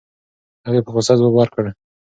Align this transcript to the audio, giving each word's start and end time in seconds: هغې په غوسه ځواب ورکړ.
هغې 0.65 0.81
په 0.85 0.89
غوسه 0.93 1.13
ځواب 1.19 1.33
ورکړ. 1.35 1.65